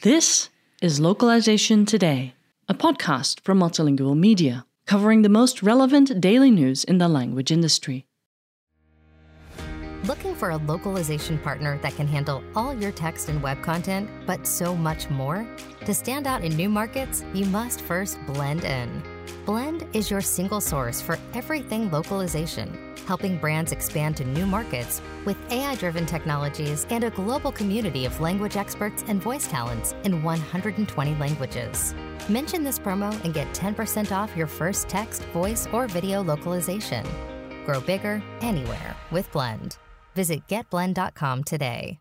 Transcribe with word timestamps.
This 0.00 0.48
is 0.80 0.98
Localization 1.00 1.84
Today, 1.84 2.32
a 2.66 2.72
podcast 2.72 3.40
from 3.40 3.60
Multilingual 3.60 4.16
Media, 4.16 4.64
covering 4.86 5.20
the 5.20 5.28
most 5.28 5.62
relevant 5.62 6.18
daily 6.18 6.50
news 6.50 6.82
in 6.82 6.96
the 6.96 7.08
language 7.08 7.52
industry. 7.52 8.06
Looking 10.04 10.34
for 10.34 10.48
a 10.48 10.56
localization 10.56 11.38
partner 11.40 11.78
that 11.82 11.94
can 11.96 12.06
handle 12.06 12.42
all 12.54 12.72
your 12.72 12.92
text 12.92 13.28
and 13.28 13.42
web 13.42 13.62
content, 13.62 14.08
but 14.26 14.46
so 14.46 14.74
much 14.74 15.10
more? 15.10 15.46
To 15.84 15.92
stand 15.92 16.26
out 16.26 16.42
in 16.42 16.56
new 16.56 16.70
markets, 16.70 17.22
you 17.34 17.44
must 17.44 17.82
first 17.82 18.16
blend 18.28 18.64
in. 18.64 19.02
Blend 19.44 19.84
is 19.92 20.10
your 20.10 20.22
single 20.22 20.62
source 20.62 21.02
for 21.02 21.18
everything 21.34 21.90
localization, 21.90 22.95
helping 23.06 23.38
brands 23.38 23.72
expand 23.72 24.16
to 24.16 24.24
new 24.24 24.46
markets 24.46 25.00
with 25.24 25.36
AI 25.50 25.74
driven 25.76 26.04
technologies 26.06 26.86
and 26.90 27.04
a 27.04 27.10
global 27.10 27.52
community 27.52 28.04
of 28.04 28.20
language 28.20 28.56
experts 28.56 29.04
and 29.06 29.22
voice 29.22 29.46
talents 29.46 29.94
in 30.04 30.22
120 30.22 31.14
languages. 31.16 31.94
Mention 32.28 32.64
this 32.64 32.78
promo 32.78 33.12
and 33.24 33.32
get 33.32 33.52
10% 33.54 34.12
off 34.12 34.36
your 34.36 34.46
first 34.46 34.88
text, 34.88 35.22
voice, 35.26 35.68
or 35.72 35.86
video 35.86 36.22
localization. 36.22 37.06
Grow 37.64 37.80
bigger 37.80 38.22
anywhere 38.40 38.96
with 39.10 39.30
Blend. 39.32 39.76
Visit 40.14 40.46
getblend.com 40.48 41.44
today. 41.44 41.98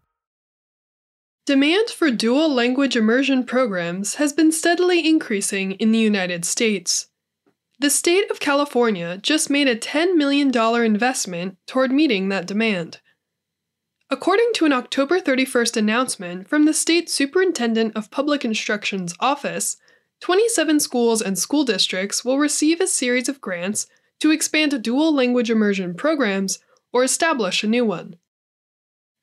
Demand 1.45 1.89
for 1.89 2.09
dual 2.09 2.51
language 2.51 2.95
immersion 2.95 3.43
programs 3.43 4.15
has 4.15 4.33
been 4.33 4.51
steadily 4.51 5.07
increasing 5.07 5.73
in 5.73 5.91
the 5.91 5.99
United 5.99 6.43
States. 6.43 7.07
The 7.77 7.89
state 7.89 8.31
of 8.31 8.39
California 8.39 9.17
just 9.21 9.49
made 9.49 9.67
a 9.67 9.75
$10 9.75 10.15
million 10.15 10.49
investment 10.85 11.57
toward 11.67 11.91
meeting 11.91 12.29
that 12.29 12.47
demand. 12.47 13.01
According 14.09 14.51
to 14.55 14.65
an 14.65 14.71
October 14.71 15.19
31st 15.19 15.75
announcement 15.75 16.47
from 16.47 16.63
the 16.63 16.73
State 16.73 17.09
Superintendent 17.09 17.95
of 17.95 18.11
Public 18.11 18.45
Instruction's 18.45 19.13
office, 19.19 19.75
27 20.21 20.79
schools 20.79 21.21
and 21.21 21.37
school 21.37 21.65
districts 21.65 22.23
will 22.23 22.37
receive 22.37 22.79
a 22.79 22.87
series 22.87 23.27
of 23.27 23.41
grants 23.41 23.87
to 24.19 24.31
expand 24.31 24.81
dual 24.81 25.13
language 25.13 25.51
immersion 25.51 25.95
programs 25.95 26.59
or 26.93 27.03
establish 27.03 27.61
a 27.61 27.67
new 27.67 27.83
one. 27.83 28.15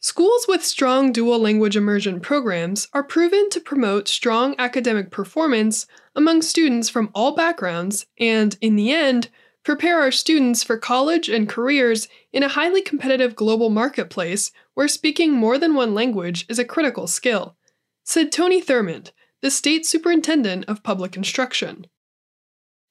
Schools 0.04 0.46
with 0.48 0.64
strong 0.64 1.12
dual 1.12 1.38
language 1.38 1.76
immersion 1.76 2.18
programs 2.18 2.88
are 2.92 3.04
proven 3.04 3.48
to 3.50 3.60
promote 3.60 4.08
strong 4.08 4.56
academic 4.58 5.12
performance 5.12 5.86
among 6.16 6.42
students 6.42 6.88
from 6.88 7.08
all 7.14 7.36
backgrounds 7.36 8.06
and, 8.18 8.58
in 8.60 8.74
the 8.74 8.90
end, 8.90 9.28
prepare 9.62 10.00
our 10.00 10.10
students 10.10 10.64
for 10.64 10.76
college 10.76 11.28
and 11.28 11.48
careers 11.48 12.08
in 12.32 12.42
a 12.42 12.48
highly 12.48 12.82
competitive 12.82 13.36
global 13.36 13.70
marketplace 13.70 14.50
where 14.74 14.88
speaking 14.88 15.30
more 15.30 15.56
than 15.56 15.76
one 15.76 15.94
language 15.94 16.46
is 16.48 16.58
a 16.58 16.64
critical 16.64 17.06
skill, 17.06 17.54
said 18.02 18.32
Tony 18.32 18.60
Thurmond, 18.60 19.12
the 19.40 19.52
State 19.52 19.86
Superintendent 19.86 20.64
of 20.66 20.82
Public 20.82 21.16
Instruction. 21.16 21.86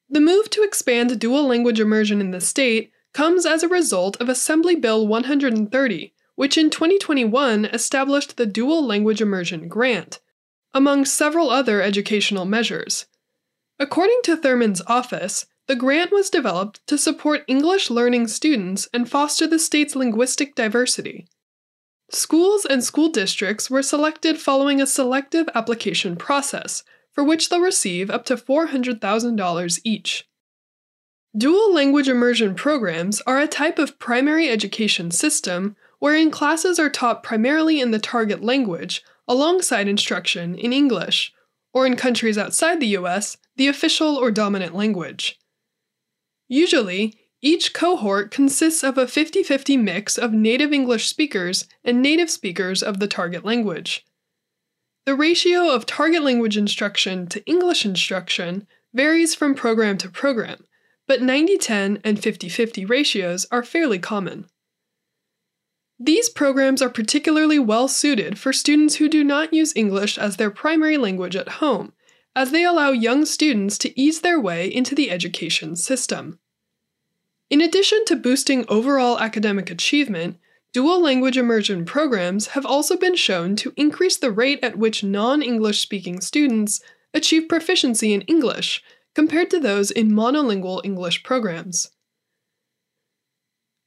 The 0.08 0.20
move 0.22 0.48
to 0.48 0.62
expand 0.62 1.20
dual 1.20 1.46
language 1.46 1.78
immersion 1.78 2.22
in 2.22 2.30
the 2.30 2.40
state 2.40 2.90
comes 3.12 3.44
as 3.44 3.62
a 3.62 3.68
result 3.68 4.18
of 4.18 4.30
Assembly 4.30 4.76
Bill 4.76 5.06
130 5.06 6.14
which 6.34 6.56
in 6.56 6.70
2021 6.70 7.66
established 7.66 8.36
the 8.36 8.46
Dual 8.46 8.84
Language 8.84 9.20
Immersion 9.20 9.68
Grant, 9.68 10.20
among 10.74 11.04
several 11.04 11.50
other 11.50 11.82
educational 11.82 12.44
measures. 12.44 13.06
According 13.78 14.20
to 14.24 14.36
Thurmond's 14.36 14.82
office, 14.86 15.46
the 15.66 15.76
grant 15.76 16.10
was 16.10 16.30
developed 16.30 16.86
to 16.86 16.98
support 16.98 17.44
English 17.46 17.90
learning 17.90 18.28
students 18.28 18.88
and 18.92 19.08
foster 19.08 19.46
the 19.46 19.58
state's 19.58 19.94
linguistic 19.94 20.54
diversity. 20.54 21.26
Schools 22.10 22.66
and 22.66 22.84
school 22.84 23.08
districts 23.08 23.70
were 23.70 23.82
selected 23.82 24.38
following 24.38 24.80
a 24.80 24.86
selective 24.86 25.48
application 25.54 26.16
process, 26.16 26.82
for 27.12 27.24
which 27.24 27.48
they'll 27.48 27.60
receive 27.60 28.10
up 28.10 28.24
to 28.26 28.36
$400,000 28.36 29.80
each. 29.84 30.28
Dual 31.36 31.72
language 31.72 32.08
immersion 32.08 32.54
programs 32.54 33.22
are 33.22 33.38
a 33.38 33.48
type 33.48 33.78
of 33.78 33.98
primary 33.98 34.50
education 34.50 35.10
system 35.10 35.76
wherein 36.02 36.32
classes 36.32 36.80
are 36.80 36.90
taught 36.90 37.22
primarily 37.22 37.80
in 37.80 37.92
the 37.92 37.98
target 38.00 38.42
language 38.42 39.04
alongside 39.28 39.86
instruction 39.86 40.56
in 40.56 40.72
English, 40.72 41.32
or 41.72 41.86
in 41.86 41.94
countries 41.94 42.36
outside 42.36 42.80
the 42.80 42.96
US, 42.98 43.36
the 43.54 43.68
official 43.68 44.16
or 44.16 44.32
dominant 44.32 44.74
language. 44.74 45.38
Usually, 46.48 47.14
each 47.40 47.72
cohort 47.72 48.32
consists 48.32 48.82
of 48.82 48.98
a 48.98 49.06
50 49.06 49.44
50 49.44 49.76
mix 49.76 50.18
of 50.18 50.32
native 50.32 50.72
English 50.72 51.06
speakers 51.06 51.68
and 51.84 52.02
native 52.02 52.30
speakers 52.30 52.82
of 52.82 52.98
the 52.98 53.06
target 53.06 53.44
language. 53.44 54.04
The 55.06 55.14
ratio 55.14 55.70
of 55.70 55.86
target 55.86 56.24
language 56.24 56.56
instruction 56.56 57.28
to 57.28 57.46
English 57.46 57.86
instruction 57.86 58.66
varies 58.92 59.36
from 59.36 59.54
program 59.54 59.98
to 59.98 60.08
program, 60.08 60.64
but 61.06 61.22
90 61.22 61.58
10 61.58 62.00
and 62.02 62.20
50 62.20 62.48
50 62.48 62.84
ratios 62.86 63.46
are 63.52 63.62
fairly 63.62 64.00
common. 64.00 64.48
These 66.04 66.30
programs 66.30 66.82
are 66.82 66.90
particularly 66.90 67.60
well 67.60 67.86
suited 67.86 68.36
for 68.36 68.52
students 68.52 68.96
who 68.96 69.08
do 69.08 69.22
not 69.22 69.54
use 69.54 69.72
English 69.76 70.18
as 70.18 70.36
their 70.36 70.50
primary 70.50 70.96
language 70.96 71.36
at 71.36 71.60
home, 71.62 71.92
as 72.34 72.50
they 72.50 72.64
allow 72.64 72.90
young 72.90 73.24
students 73.24 73.78
to 73.78 74.00
ease 74.00 74.20
their 74.20 74.40
way 74.40 74.66
into 74.66 74.96
the 74.96 75.12
education 75.12 75.76
system. 75.76 76.40
In 77.50 77.60
addition 77.60 78.04
to 78.06 78.16
boosting 78.16 78.64
overall 78.66 79.20
academic 79.20 79.70
achievement, 79.70 80.38
dual 80.72 81.00
language 81.00 81.38
immersion 81.38 81.84
programs 81.84 82.48
have 82.48 82.66
also 82.66 82.96
been 82.96 83.14
shown 83.14 83.54
to 83.54 83.72
increase 83.76 84.16
the 84.16 84.32
rate 84.32 84.58
at 84.60 84.76
which 84.76 85.04
non 85.04 85.40
English 85.40 85.82
speaking 85.82 86.20
students 86.20 86.80
achieve 87.14 87.48
proficiency 87.48 88.12
in 88.12 88.22
English 88.22 88.82
compared 89.14 89.50
to 89.50 89.60
those 89.60 89.92
in 89.92 90.10
monolingual 90.10 90.80
English 90.84 91.22
programs. 91.22 91.92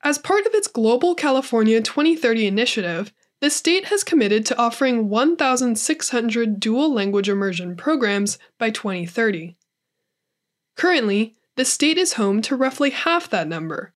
As 0.06 0.20
part 0.20 0.46
of 0.46 0.54
its 0.54 0.68
Global 0.68 1.16
California 1.16 1.82
2030 1.82 2.46
initiative, 2.46 3.12
the 3.42 3.50
state 3.50 3.86
has 3.86 4.04
committed 4.04 4.46
to 4.46 4.58
offering 4.58 5.10
1,600 5.10 6.60
dual 6.60 6.94
language 6.94 7.28
immersion 7.28 7.76
programs 7.76 8.38
by 8.60 8.70
2030. 8.70 9.58
Currently, 10.78 11.34
the 11.56 11.66
state 11.66 11.98
is 11.98 12.14
home 12.14 12.44
to 12.44 12.56
roughly 12.56 12.92
half 12.92 13.32
that 13.32 13.48
number. 13.48 13.96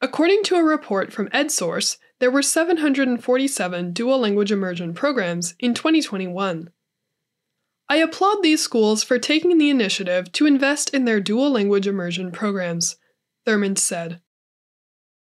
According 0.00 0.42
to 0.44 0.56
a 0.56 0.64
report 0.64 1.12
from 1.12 1.28
EdSource, 1.28 1.98
there 2.18 2.30
were 2.30 2.42
747 2.42 3.92
dual 3.92 4.18
language 4.18 4.50
immersion 4.50 4.94
programs 4.94 5.54
in 5.60 5.74
2021. 5.74 6.70
I 7.88 7.96
applaud 7.98 8.42
these 8.42 8.62
schools 8.62 9.04
for 9.04 9.20
taking 9.20 9.58
the 9.58 9.70
initiative 9.70 10.32
to 10.32 10.46
invest 10.46 10.90
in 10.90 11.04
their 11.04 11.20
dual 11.20 11.50
language 11.52 11.86
immersion 11.86 12.32
programs, 12.32 12.96
Thurmond 13.46 13.78
said. 13.78 14.20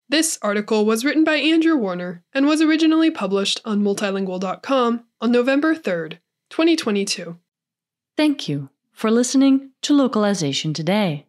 This 0.09 0.39
article 0.41 0.85
was 0.85 1.03
written 1.03 1.25
by 1.25 1.35
Andrew 1.35 1.75
Warner 1.75 2.23
and 2.33 2.45
was 2.45 2.61
originally 2.61 3.11
published 3.11 3.59
on 3.65 3.83
multilingual.com 3.83 5.03
on 5.19 5.31
November 5.31 5.75
3rd, 5.75 6.19
2022. 6.49 7.37
Thank 8.15 8.47
you 8.47 8.69
for 8.93 9.11
listening 9.11 9.71
to 9.81 9.93
Localization 9.93 10.73
Today. 10.73 11.25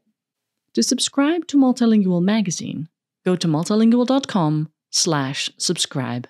To 0.75 0.85
subscribe 0.85 1.49
to 1.49 1.57
Multilingual 1.57 2.23
magazine, 2.23 2.89
go 3.25 3.35
to 3.35 3.49
multilingual.com/subscribe. 3.49 6.29